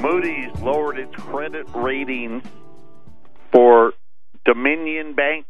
[0.05, 2.43] Moody's lowered its credit ratings
[3.51, 3.93] for
[4.45, 5.47] Dominion Bank,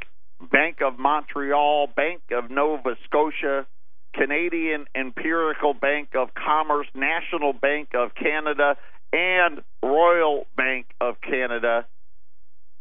[0.50, 3.68] Bank of Montreal, Bank of Nova Scotia,
[4.14, 8.78] Canadian Imperial Bank of Commerce, National Bank of Canada,
[9.12, 11.86] and Royal Bank of Canada,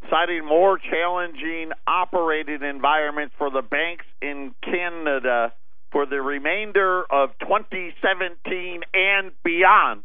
[0.09, 5.53] citing more challenging operating environments for the banks in Canada
[5.91, 10.05] for the remainder of 2017 and beyond.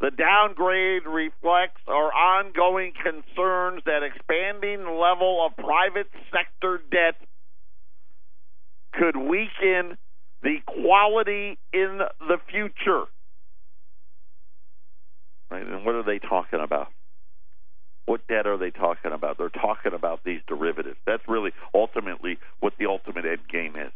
[0.00, 7.16] The downgrade reflects our ongoing concerns that expanding level of private sector debt
[8.94, 9.98] could weaken
[10.42, 13.04] the quality in the future.
[15.50, 15.66] Right?
[15.66, 16.88] And what are they talking about?
[18.06, 19.36] What debt are they talking about?
[19.36, 20.96] They're talking about these derivatives.
[21.06, 23.92] That's really ultimately what the ultimate end game is.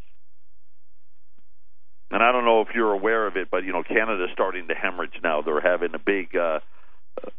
[2.14, 4.74] And I don't know if you're aware of it, but you know Canada's starting to
[4.74, 5.42] hemorrhage now.
[5.42, 6.60] They're having a big uh,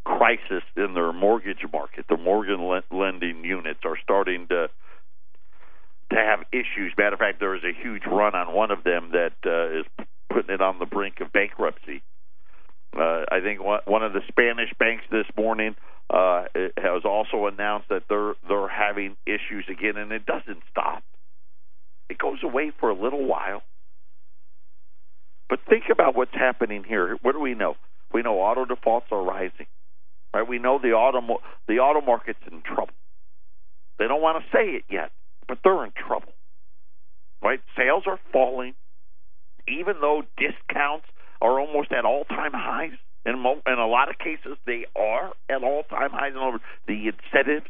[0.03, 2.03] crisis in their mortgage market.
[2.09, 2.59] The mortgage
[2.91, 4.67] lending units are starting to
[6.11, 6.91] to have issues.
[6.97, 9.85] Matter of fact, there is a huge run on one of them that uh, is
[10.29, 12.03] putting it on the brink of bankruptcy.
[12.93, 15.77] Uh, I think one of the Spanish banks this morning
[16.09, 21.01] uh, has also announced that they're they're having issues again, and it doesn't stop.
[22.09, 23.63] It goes away for a little while
[25.49, 27.17] but think about what's happening here.
[27.21, 27.75] What do we know?
[28.13, 29.67] We know auto defaults are rising.
[30.33, 30.47] Right?
[30.47, 31.21] We know the auto
[31.67, 32.93] the auto market's in trouble.
[33.99, 35.11] They don't want to say it yet,
[35.47, 36.33] but they're in trouble.
[37.41, 37.61] Right?
[37.77, 38.73] Sales are falling,
[39.67, 41.05] even though discounts
[41.41, 42.97] are almost at all time highs.
[43.25, 46.33] In, mo- in a lot of cases, they are at all time highs.
[46.35, 47.65] In the incentives,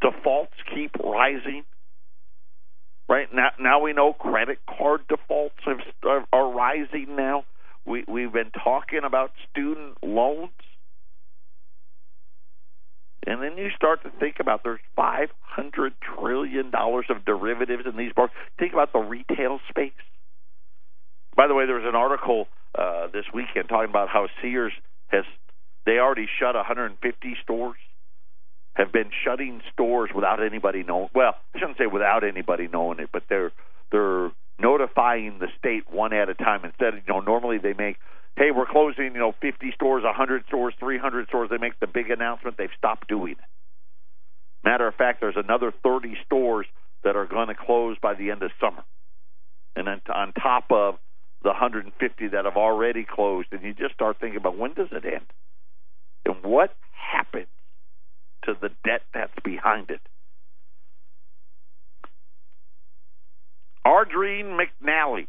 [0.00, 1.64] defaults keep rising.
[3.08, 7.16] Right now, now we know credit card defaults have, are, are rising.
[7.16, 7.44] Now
[7.84, 10.50] we we've been talking about student loans,
[13.26, 17.96] and then you start to think about there's five hundred trillion dollars of derivatives in
[17.96, 18.38] these markets.
[18.58, 19.92] Think about the retail space.
[21.36, 22.46] By the way, there was an article
[22.78, 24.72] uh, this weekend talking about how Sears
[25.08, 25.24] has
[25.84, 27.76] they already shut 150 stores.
[28.74, 31.10] Have been shutting stores without anybody knowing.
[31.14, 33.52] Well, I shouldn't say without anybody knowing it, but they're
[33.90, 36.94] they're notifying the state one at a time instead.
[36.94, 37.96] You know, normally they make,
[38.36, 41.50] hey, we're closing, you know, 50 stores, 100 stores, 300 stores.
[41.50, 42.56] They make the big announcement.
[42.56, 43.38] They've stopped doing it.
[44.64, 46.66] Matter of fact, there's another 30 stores
[47.04, 48.84] that are going to close by the end of summer,
[49.74, 50.98] and then on top of
[51.42, 55.04] the 150 that have already closed, and you just start thinking about when does it
[55.04, 55.26] end,
[56.24, 57.48] and what happens
[58.44, 60.00] to the debt that's behind it.
[63.86, 65.26] Ardreen McNally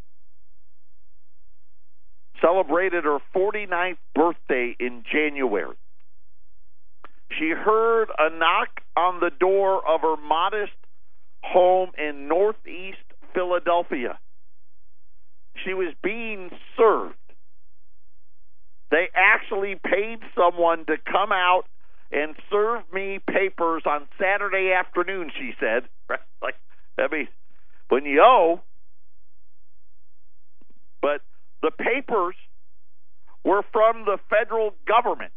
[2.41, 5.75] celebrated her 49th birthday in January.
[7.39, 10.73] She heard a knock on the door of her modest
[11.41, 12.97] home in northeast
[13.33, 14.19] Philadelphia.
[15.65, 17.15] She was being served.
[18.91, 21.63] They actually paid someone to come out
[22.13, 25.83] and serve me papers on Saturday afternoon, she said.
[26.41, 26.55] like,
[26.97, 27.27] I mean,
[27.89, 28.61] when you owe.
[31.01, 31.21] But
[31.61, 32.35] the papers
[33.43, 35.33] were from the federal government.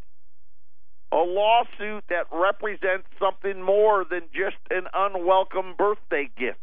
[1.11, 6.59] A lawsuit that represents something more than just an unwelcome birthday gift.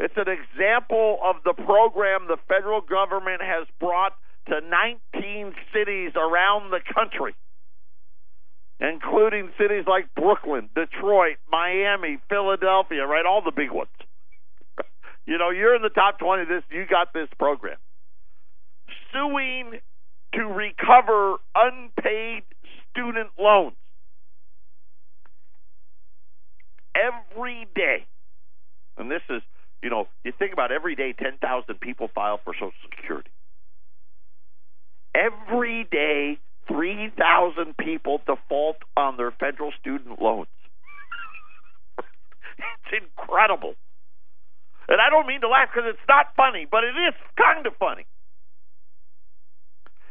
[0.00, 4.12] It's an example of the program the federal government has brought
[4.48, 4.60] to
[5.14, 7.34] 19 cities around the country,
[8.82, 13.24] including cities like Brooklyn, Detroit, Miami, Philadelphia, right?
[13.24, 13.90] All the big ones.
[15.24, 17.76] You know, you're in the top 20 this you got this program.
[19.12, 19.78] Suing
[20.34, 22.42] to recover unpaid
[22.90, 23.76] student loans.
[26.96, 28.06] Every day.
[28.98, 29.42] And this is,
[29.82, 33.30] you know, you think about every day 10,000 people file for Social Security.
[35.14, 36.38] Every day
[36.72, 40.48] 3,000 people default on their federal student loans.
[41.98, 43.74] it's incredible.
[44.88, 47.76] And I don't mean to laugh because it's not funny, but it is kind of
[47.76, 48.06] funny.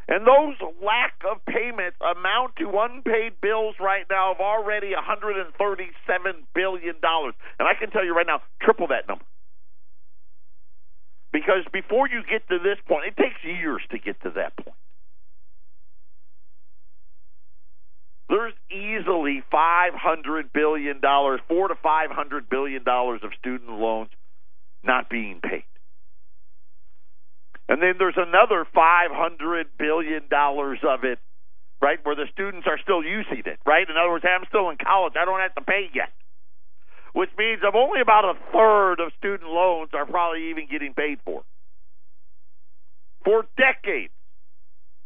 [0.07, 5.55] And those lack of payments amount to unpaid bills right now of already $137
[6.53, 6.95] billion.
[6.95, 9.23] And I can tell you right now, triple that number.
[11.31, 14.75] Because before you get to this point, it takes years to get to that point.
[18.31, 24.09] There's easily $500 billion, four four to $500 billion of student loans
[24.83, 25.65] not being paid.
[27.67, 31.19] And then there's another $500 billion of it,
[31.81, 33.87] right, where the students are still using it, right?
[33.89, 35.13] In other words, I'm still in college.
[35.19, 36.13] I don't have to pay yet.
[37.11, 41.19] Which means of only about a third of student loans are probably even getting paid
[41.25, 41.43] for.
[43.25, 44.13] For decades,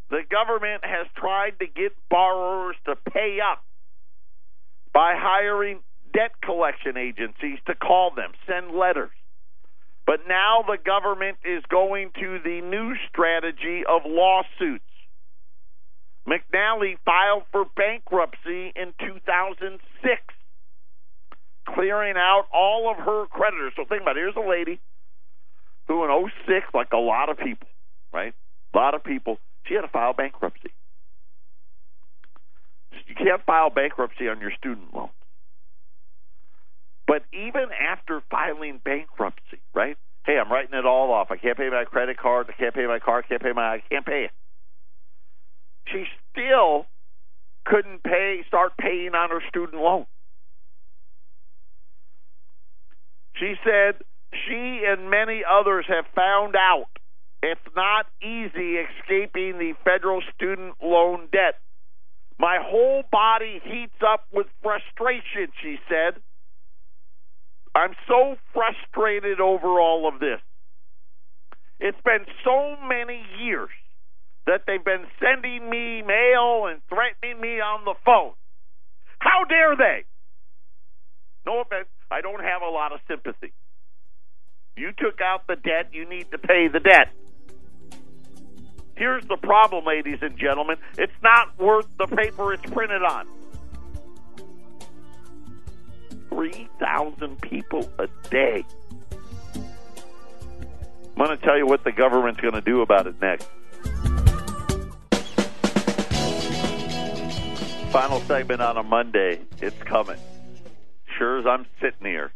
[0.09, 3.63] the government has tried to get borrowers to pay up
[4.93, 5.79] by hiring
[6.13, 9.11] debt collection agencies to call them, send letters.
[10.05, 14.83] But now the government is going to the new strategy of lawsuits.
[16.27, 19.81] McNally filed for bankruptcy in 2006,
[21.67, 23.73] clearing out all of her creditors.
[23.75, 24.21] So think about it.
[24.21, 24.79] Here's a lady
[25.87, 27.67] who in 06, like a lot of people,
[28.13, 28.33] right?
[28.73, 29.37] A lot of people,
[29.67, 30.71] she had to file bankruptcy.
[33.07, 35.09] You can't file bankruptcy on your student loan.
[37.07, 39.97] But even after filing bankruptcy, right?
[40.25, 41.27] Hey, I'm writing it all off.
[41.29, 42.47] I can't pay my credit card.
[42.49, 43.19] I can't pay my car.
[43.19, 43.75] I can't pay my.
[43.75, 44.31] I can't pay it.
[45.87, 46.87] She still
[47.63, 48.41] couldn't pay.
[48.47, 50.05] Start paying on her student loan.
[53.35, 54.01] She said
[54.47, 56.87] she and many others have found out
[57.45, 61.59] it's not easy escaping the federal student loan debt.
[62.39, 66.21] My whole body heats up with frustration, she said.
[67.75, 70.39] I'm so frustrated over all of this.
[71.79, 73.69] It's been so many years
[74.47, 78.31] that they've been sending me mail and threatening me on the phone.
[79.19, 80.05] How dare they?
[81.45, 83.53] No offense, I don't have a lot of sympathy.
[84.75, 87.13] You took out the debt, you need to pay the debt.
[88.95, 93.27] Here's the problem, ladies and gentlemen it's not worth the paper it's printed on.
[96.29, 98.65] 3,000 people a day.
[99.55, 103.47] I'm going to tell you what the government's going to do about it next.
[107.91, 109.39] Final segment on a Monday.
[109.61, 110.17] It's coming.
[111.17, 112.33] Sure as I'm sitting here.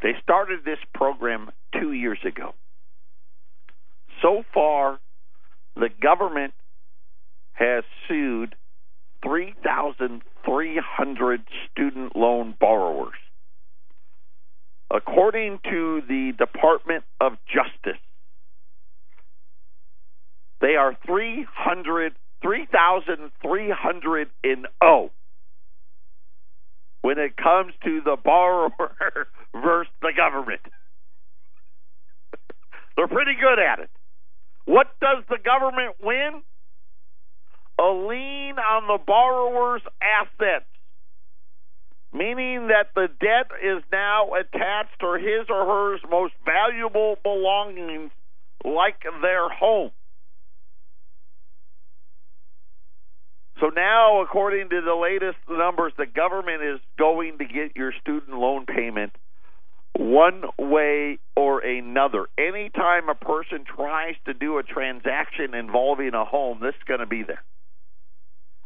[0.00, 2.54] They started this program two years ago.
[4.28, 5.00] So far,
[5.74, 6.52] the government
[7.52, 8.54] has sued
[9.24, 13.16] 3,300 student loan borrowers.
[14.90, 18.00] According to the Department of Justice,
[20.60, 22.12] they are 300,
[22.42, 25.10] 3,300 in O
[27.00, 28.68] when it comes to the borrower
[29.54, 30.60] versus the government.
[32.96, 33.88] They're pretty good at it.
[34.68, 36.42] What does the government win?
[37.80, 40.68] A lien on the borrower's assets,
[42.12, 48.10] meaning that the debt is now attached to his or her most valuable belongings,
[48.62, 49.90] like their home.
[53.60, 58.36] So now, according to the latest numbers, the government is going to get your student
[58.36, 59.12] loan payment
[59.96, 62.26] one way or another.
[62.38, 67.06] Anytime a person tries to do a transaction involving a home, this is going to
[67.06, 67.42] be there.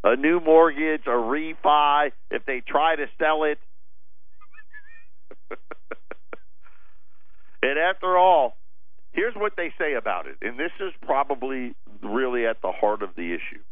[0.05, 3.59] A new mortgage, a refi, if they try to sell it.
[7.63, 8.57] and after all,
[9.13, 13.11] here's what they say about it, and this is probably really at the heart of
[13.17, 13.63] the issue.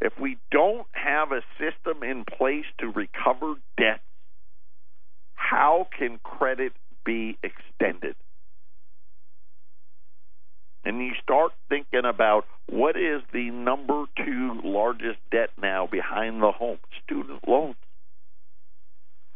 [0.00, 4.00] If we don't have a system in place to recover debt,
[5.52, 6.72] how can credit
[7.04, 8.16] be extended?
[10.82, 16.52] And you start thinking about what is the number two largest debt now behind the
[16.52, 16.78] home?
[17.04, 17.76] Student loans.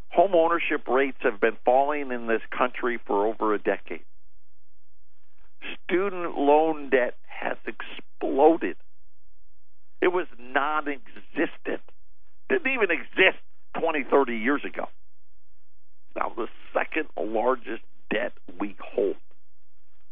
[0.08, 4.00] Home ownership rates have been falling in this country for over a decade.
[5.84, 8.76] Student loan debt has exploded.
[10.00, 11.82] It was non existent.
[12.48, 13.42] Didn't even exist
[13.78, 14.88] 20, 30 years ago.
[16.16, 19.16] Now, the second largest debt we hold.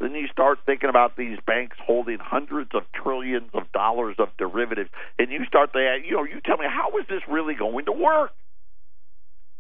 [0.01, 4.91] Then you start thinking about these banks holding hundreds of trillions of dollars of derivatives,
[5.19, 7.93] and you start to, you know, you tell me, how is this really going to
[7.93, 8.33] work?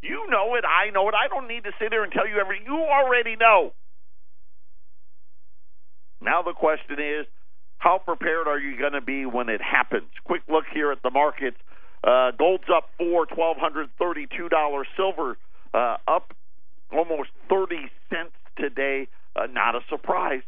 [0.03, 1.14] You know it, I know it.
[1.14, 2.66] I don't need to sit here and tell you everything.
[2.66, 3.72] You already know.
[6.20, 7.26] Now the question is,
[7.78, 10.11] how prepared are you going to be when it happens?
[10.24, 11.57] Quick look here at the markets.
[12.03, 14.86] Uh, gold's up four, twelve hundred thirty-two dollars.
[14.95, 15.38] Silver
[15.75, 16.33] uh, up
[16.93, 19.09] almost thirty cents today.
[19.37, 20.43] Uh, not a surprise.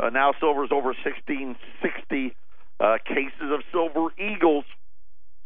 [0.00, 2.34] Uh, now silver's over sixteen sixty.
[2.80, 4.64] Uh, cases of silver eagles,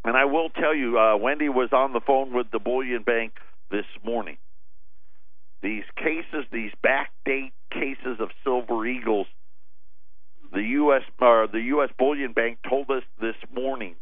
[0.05, 3.33] and I will tell you, uh, Wendy was on the phone with the bullion bank
[3.71, 4.37] this morning.
[5.63, 9.29] These cases, these backdate cases of silver eagles
[10.53, 11.03] the U.S.
[11.21, 11.89] or the U.S.
[11.99, 13.97] Bullion Bank told us this morning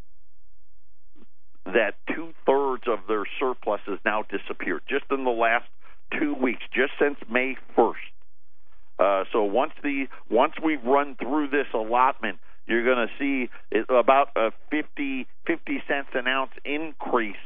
[1.67, 5.67] that two thirds of their surplus has now disappeared just in the last
[6.19, 8.01] two weeks, just since May first.
[8.99, 13.51] Uh, so once the once we've run through this allotment, you're going to see
[13.89, 17.37] about a 50, 50 cents an ounce increase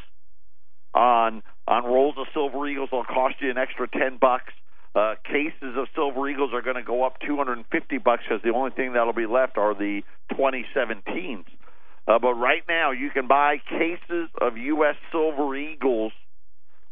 [0.95, 2.91] on on rolls of silver eagles.
[2.93, 4.53] Will cost you an extra ten bucks.
[4.95, 8.71] Uh, cases of Silver Eagles are going to go up 250 bucks because the only
[8.71, 11.45] thing that'll be left are the 2017s.
[12.07, 14.97] Uh, but right now, you can buy cases of U.S.
[15.11, 16.13] Silver Eagles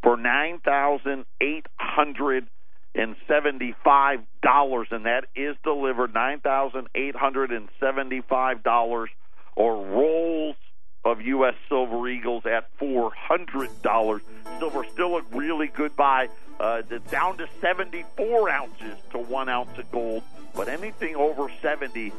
[0.02, 2.46] for nine thousand eight hundred
[2.94, 9.10] and seventy-five dollars, and that is delivered nine thousand eight hundred and seventy-five dollars,
[9.54, 10.56] or rolls
[11.04, 11.54] of U.S.
[11.68, 14.22] Silver Eagles at four hundred dollars.
[14.58, 16.28] Silver still a really good buy.
[16.60, 20.22] Uh, down to 74 ounces to one ounce of gold,
[20.54, 22.12] but anything over 70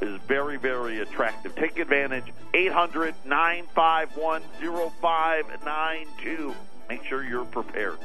[0.00, 1.54] is very, very attractive.
[1.54, 2.24] Take advantage.
[2.54, 4.42] 800 951
[5.00, 6.54] 0592.
[6.88, 7.98] Make sure you're prepared.